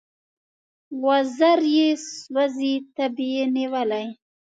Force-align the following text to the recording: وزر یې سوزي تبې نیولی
وزر 1.05 1.59
یې 1.75 1.87
سوزي 2.19 2.73
تبې 2.95 3.31
نیولی 3.55 4.07